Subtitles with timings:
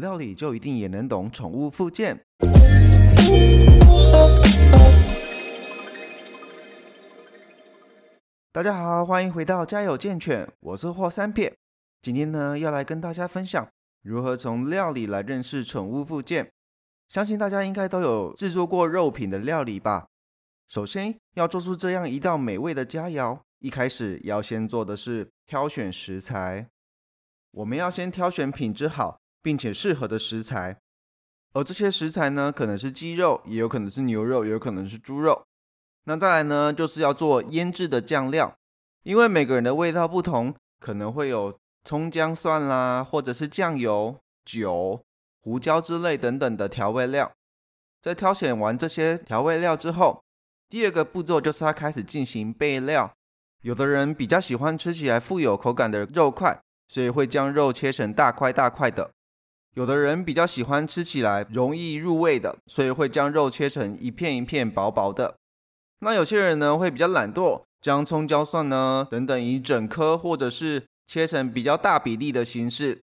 [0.00, 2.20] 料理就一定也能懂宠物附件。
[8.52, 11.54] 大家好，欢迎回到家有健犬，我是霍三撇。
[12.00, 13.68] 今天呢，要来跟大家分享
[14.02, 16.50] 如何从料理来认识宠物附件。
[17.06, 20.06] 相信大家应该都有制作过肉品的料理吧？
[20.68, 26.66] 首先要做出这样一道美味的佳肴，一开始要先做的是挑选食材。
[27.50, 30.76] 我们要先挑选品质好并且适合的食材，
[31.52, 35.44] 而这些食材呢，可能是鸡肉，也有可能是牛肉，也有可能是猪肉。
[36.02, 38.56] 那再来呢，就是要做腌制的酱料，
[39.04, 45.04] 因为每个人的味道不同，可能会有葱姜蒜啦，或者是酱油、酒、
[45.40, 47.30] 胡椒之类等等的调味料。
[48.02, 50.24] 在挑选完这些调味料之后，
[50.68, 53.14] 第二个步骤就是要开始进行备料。
[53.62, 59.12] 有的人比较喜欢吃起来富有口感的肉块，所以会将肉切成大块大块的；
[59.76, 65.36] 有的人比较喜欢吃起来容易入味的，所以会将肉切成一片一片薄薄的。
[65.98, 73.02] 那有些人呢会比较懒惰，将葱姜蒜呢等等以整颗或者是切成比较大比例的形式，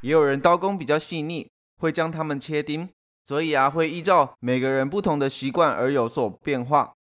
[0.00, 2.88] 也有人刀工比较细腻，会将它们切丁。
[3.26, 6.94] 所以啊，会依照每个人不同的习惯而有所变化。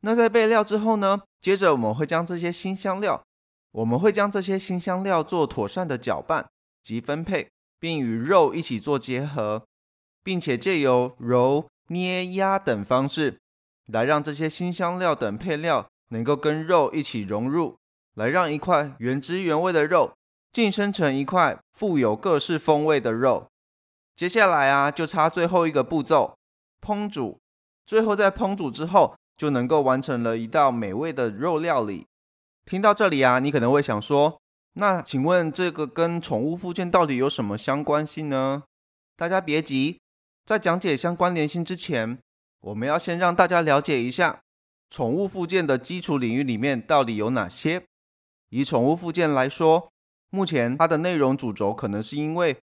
[0.00, 3.22] 那在备料之后呢，接着我们会将这些新香料，
[3.72, 6.46] 我们会将这些新香料做妥善的搅拌
[6.82, 7.48] 及分配，
[7.80, 9.64] 并与肉一起做结合，
[10.22, 13.38] 并且借由揉、捏、压等方式。
[13.86, 17.76] 来让这些新香料等配料能够跟肉一起融入，
[18.14, 20.12] 来让一块原汁原味的肉
[20.52, 23.48] 晋升成一块富有各式风味的肉。
[24.14, 26.36] 接下来啊，就差最后一个步骤——
[26.80, 27.40] 烹煮。
[27.86, 32.06] 最后在烹煮之后，就能够完成了一道美味的肉料理。
[32.64, 34.39] 听到这里啊，你可能会想说：
[34.74, 38.62] 那请问这个跟宠物附件到底有什么相关性呢？
[39.16, 40.00] 大家别急，
[40.46, 42.18] 在讲解相关联性之前。
[42.60, 44.42] 我们要先让大家了解一下
[44.90, 47.82] 宠物附件的基础领域里面到底有哪些。
[48.50, 49.90] 以宠物附件来说，
[50.28, 52.58] 目前它的内容主轴可能是因为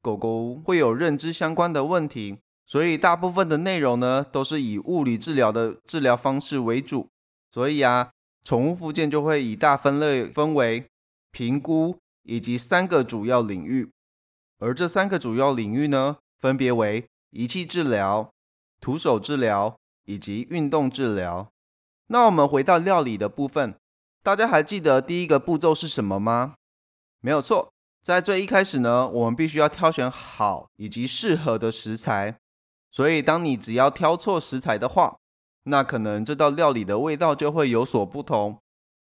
[0.00, 7.08] 狗狗会有认知相关的问题，所以大部分的内容呢都是以物理治疗的治疗方式为主。
[7.50, 8.10] 所以啊，
[8.44, 10.86] 宠物附件就会以大分类分为
[11.32, 13.90] 评估以及三个主要领域，
[14.58, 18.30] 而这三个主要领域呢，分别为仪器治疗。
[18.80, 21.48] 徒手治疗以及运动治疗。
[22.08, 23.76] 那我们回到料理的部分，
[24.24, 26.54] 大家还记得第一个步骤是什么吗？
[27.20, 27.72] 没有错，
[28.02, 32.36] 在最一开始呢，我们必须要挑选好以及适合的食材。
[32.90, 35.16] 所以，当你只要挑错食材的话，
[35.62, 38.58] 那可能这道料理的味道就会有所不同。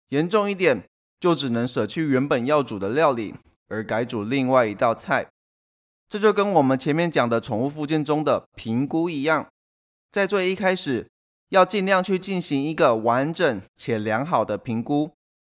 [0.10, 0.84] 严重一点，
[1.20, 3.36] 就只能舍弃原本要煮的料理，
[3.68, 5.28] 而改煮另外一道菜。
[6.08, 9.48] 这就跟我们前面讲的宠物附件中的评估一样。
[10.12, 11.08] 在最一开始，
[11.50, 15.12] 要尽量去进行一个完整且良好的评估。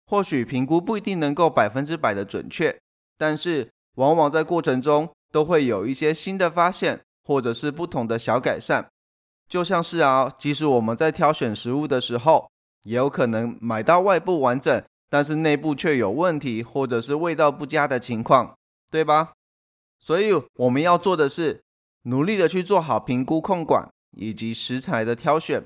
[0.05, 2.77] 或许评估不一定能够百分之百的准确，
[3.17, 8.87] 但是往往在过程中都会有一些新的发现，或者是不同的小改善。
[9.49, 12.51] 就像是啊，即使我们在挑选食物的时候，
[12.83, 18.57] 也有可能买到外部完整，但是内部却有问题，或者是味道不佳的情况，
[18.89, 19.33] 对吧？
[19.99, 21.61] 所以我们要做的是
[22.05, 23.91] 努力的去做好评估控管。
[24.15, 25.63] 以及食材的挑选，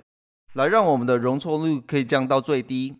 [0.53, 2.95] 来让我们的容错率可以降到最低。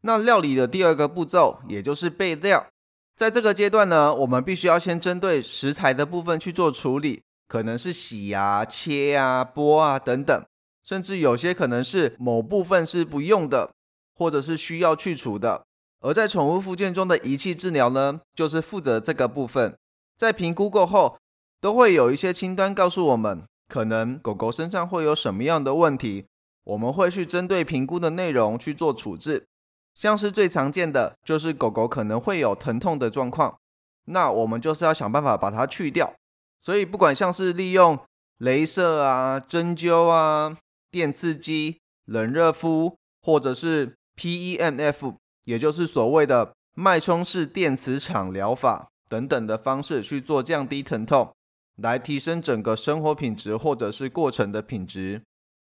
[0.00, 2.66] 那料理的第二个步骤，也就是备料，
[3.14, 10.42] 在这个阶段呢，我们必须要先针对食材的部分去做处理，可能是洗啊、切啊、剥啊等等，
[10.82, 13.72] 甚至有些可能是某部分是不用的，
[14.14, 15.65] 或者是需要去除的。
[16.00, 19.76] 而在宠物附件中的仪器治疗呢，就是负责这个部分。
[20.16, 21.18] 在评估过后，
[21.60, 23.42] 都会有一些清单告诉我们。
[23.68, 26.26] 可能狗狗身上会有什么样的问题，
[26.62, 29.46] 我们会去针对评估的内容去做处置。
[29.92, 33.58] 像是最常见的就是狗狗可能会有疼痛的状况，
[34.04, 36.14] 那我们就是要想办法把它去掉。
[36.60, 37.98] 所以不管像是利用
[38.38, 40.56] 镭射啊、针灸啊、
[40.90, 45.16] 电刺激、冷热敷，或者是 PEMF，
[45.46, 51.32] 也就是所谓的脉冲式电磁场疗法等等的方式去做降低疼痛。
[51.76, 55.20] 来提升整个生活品质，或者是过程的品质。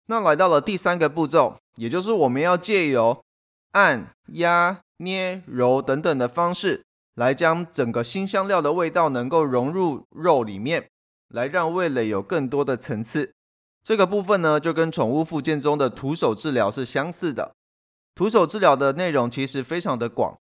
[0.07, 3.25] 那来到了第三个步骤，也就是我们要借由
[3.71, 6.83] 按、压、捏、揉等等的方式，
[7.15, 10.89] 来将整个新香料的味道能够融入肉里面，
[11.29, 13.33] 来让味蕾有更多的层次。
[13.85, 17.55] 这个部分呢，就跟宠物附件中的徒手治疗是相似的。
[18.14, 20.38] 徒手治疗的内容其实非常的广，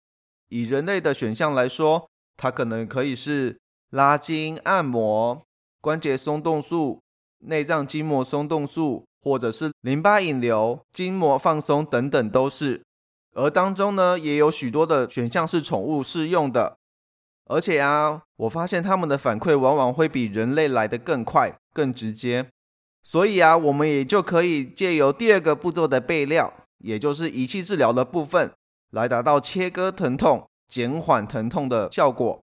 [0.50, 5.44] 以人类的选项来说，它可能可以是拉筋、按摩。
[5.81, 7.01] 关节松动术、
[7.38, 12.81] 内脏筋膜松动术，或者是淋巴引流、筋膜放松等等都是。
[13.33, 16.75] 而当中呢，也有许多的选项是宠物适用的。
[17.45, 22.50] 而且啊，我发现他们的反馈往往会比人类来得更快、更直接。
[23.01, 28.52] 所以啊，我们也就可以借由第二个步骤的备料，也就是仪器治疗的部分，
[28.92, 32.42] 来达到切割疼痛、减缓疼痛的效果。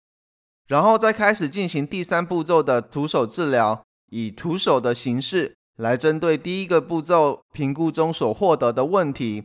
[0.66, 9.44] 然后再开始进行第三步骤的徒手治疗，以徒手的形式来针对第一个步骤评估中所获得的问题，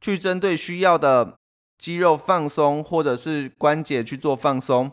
[0.00, 1.36] 去针对需要的
[1.78, 4.92] 肌肉放松或者是关节去做放松，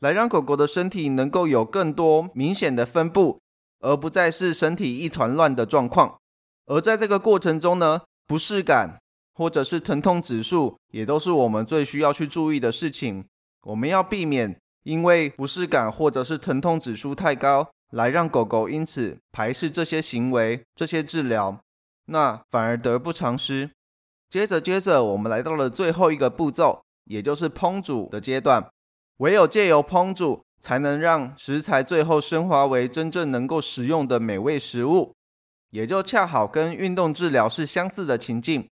[0.00, 3.38] 来让狗狗的身体能够有更多明显的分布。
[3.80, 6.18] 而不再是身体一团乱的状况，
[6.66, 9.00] 而在这个过程中呢，不适感
[9.34, 13.24] 或者是疼痛指数，也都是我们最需要去注意的事情。
[13.62, 21.58] 我们要避免因为不适感或者是疼痛指数太高，来让狗狗因此排斥这些行为、这些治疗，
[22.04, 23.70] 那反而得不偿失。
[24.30, 28.70] 接着，接着我们来到了最后一个步骤，也就是烹煮的阶段。
[29.16, 30.42] 唯有借由烹煮。
[30.60, 35.14] 才能让食材最后升华为真正能够食用的美味食物，
[35.70, 38.68] 也就恰好跟运动治疗是相似的情境。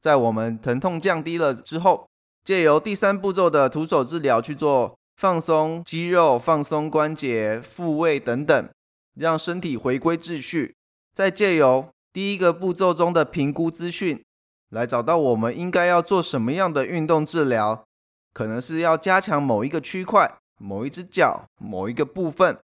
[0.00, 2.08] 在我们疼痛降低了之后，
[2.44, 8.68] 借由第三步骤的徒手治疗去做放松肌肉、放松关节、复位等等，
[9.14, 10.74] 让身体回归秩序。
[11.12, 14.22] 再借由第一个步骤中的评估资讯，
[14.70, 17.84] 来找到我们应该要做什么样的运动治疗，
[18.32, 20.38] 可能是要加强某一个区块。
[20.60, 22.58] 某一只脚、某一个部分，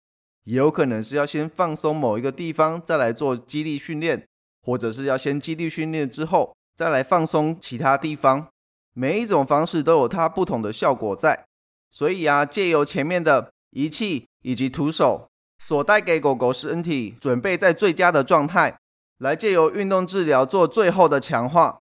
[0.43, 4.27] 也有可能是要先放松某一个地方，再来做肌力训练，
[4.63, 8.47] 或者是要先肌力训练之后，再来放松其他地方。
[8.93, 11.45] 每一种方式都有它不同的效果在，
[11.89, 15.29] 所以啊，借由前面的仪器以及徒手
[15.59, 18.77] 所带给狗狗身体准备在最佳的状态，
[19.19, 21.79] 来借由运动治疗做最后的强化，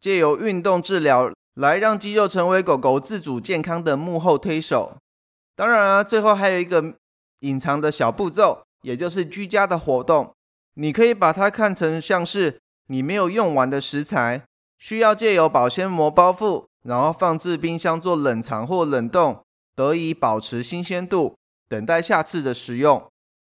[0.00, 4.98] 借由运动治疗来让肌肉成为狗狗自主健康的幕后推手。
[5.56, 6.96] 当然啊，最后还有一个
[7.40, 10.34] 隐藏的小步骤，也就是居家的活动。
[10.74, 14.44] 你可以把它看成像是你没有用完的食材，
[14.78, 19.44] 需要借由保鲜膜包覆，然后放置冰箱做冷藏或冷冻，
[19.74, 21.36] 得以保持新鲜度，
[21.68, 23.06] 等待下次的食用。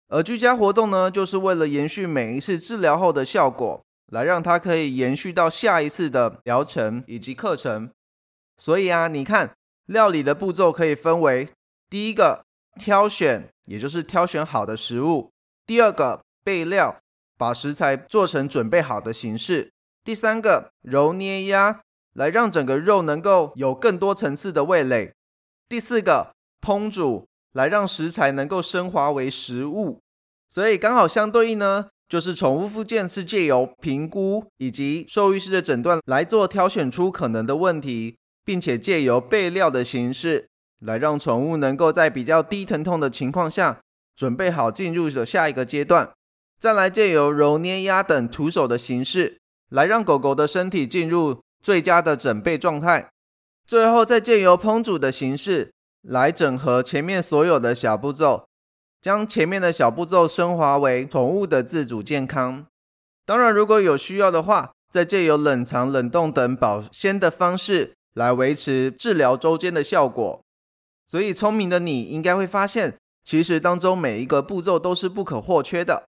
[0.09, 3.81] 而居家活动呢，就是为了延续每一次治疗后的效果，
[4.11, 7.89] 来让它可以延续到下一次的疗程以及课程。
[8.57, 9.55] 所以啊，你看
[9.87, 11.47] 料理的步骤可以分为。
[11.89, 12.43] 第一个
[12.79, 15.31] 挑选，也就是挑选好的食物；
[15.65, 16.99] 第二个备料，
[17.37, 19.69] 把食材做成准备好的形式；
[20.03, 21.81] 第三个揉捏压，
[22.13, 25.13] 来让整个肉能够有更多层次的味蕾；
[25.69, 30.01] 第四个烹煮，来让食材能够升华为食物。
[30.49, 40.49] 所以刚好相对应呢，就是宠物附件是借由评估以及兽医师的诊断来做挑选出可能的问题，并且借由备料的形式。
[40.85, 43.79] 来让宠物能够在比较低疼痛的情况下，
[44.15, 46.11] 准备好进入的下一个阶段。
[46.59, 49.39] 再来借由揉捏压等徒手的形式，
[49.69, 53.09] 来让狗狗的身体进入最佳的准备状态。
[53.65, 55.71] 最后再借由烹煮的形式，
[56.01, 58.45] 来整合前面所有的小步骤，
[59.01, 62.65] 将前面的小步骤升华为宠物的自主健康。
[63.25, 70.42] 当然，如果有需要的话，再借由冷藏、冷冻等保鲜的方式来维持治疗周间的效果。
[71.07, 76.07] 所以，聪明的你应该会发现，其实当中每一个步骤都是不可或缺的。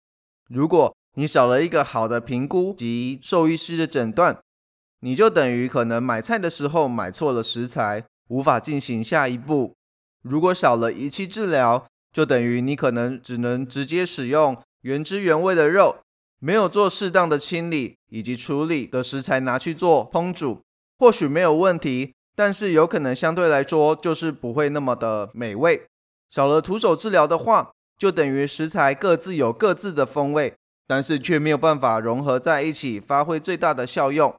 [0.49, 4.39] 如果你少了一个好的评估及兽医师的诊断，
[5.01, 9.75] 你就等于可能买菜的时候买错了食材，无法进行下一步。
[10.21, 15.97] 如果少了仪器治疗，就等于你可能只能直接使用原汁原味的肉，
[16.39, 20.61] 没有做适当的清理以及处理的食材拿去做烹煮，
[20.97, 22.13] 或许没有问题。
[22.35, 25.85] 但是有可能相对来说就是不会那么的美味。
[26.29, 30.55] 少了徒手治疗的话，就等于食材各自有各自的风味，
[30.87, 34.33] 但是却没有办法融合在一起，发挥最大的效用。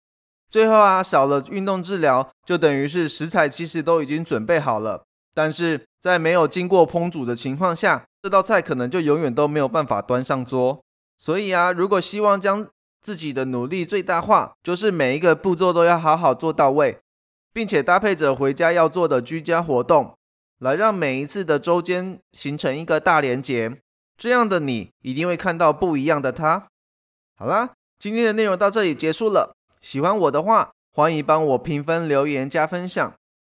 [0.51, 10.81] 最后啊，少了运动治疗，就等于是食材其实都已经准备好了，但是在没有经过烹煮的情况下，这道菜可能就永远都没有办法端上桌。
[11.19, 12.67] 所以啊，如果希望将
[13.01, 16.99] 自己的努力最大化，就是每一个步骤都要好好做到位。
[17.55, 20.15] 并且搭配着回家要做的居家活动，
[20.59, 23.81] 来让每一次的周间形成一个大连结。
[24.19, 26.67] 这样的你一定会看到不一样的他。
[27.37, 29.55] 好啦，今天的内容到这里结束了。
[29.81, 33.15] 喜欢我的话，欢迎帮我评分、留言、加分享。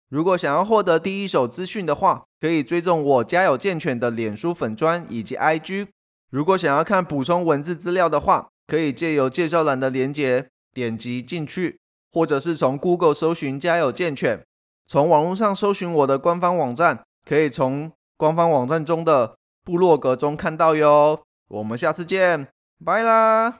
[0.09, 5.87] 如果想要获得第一手资讯的话，可以追踪我家有健犬的脸书粉砖以及 IG。
[6.29, 11.79] 如果想要看补充文字资料的话，可以借由介绍栏的连接点击进去，
[12.15, 14.45] 或者是从 Google 搜寻“家有健犬”，
[14.87, 21.19] 从网络上搜寻我的官方网站，可以从官方网站中的部落格中看到哟。
[21.49, 22.47] 我们下次见，
[22.85, 23.53] 拜啦！